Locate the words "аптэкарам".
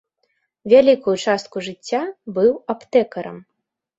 2.75-3.37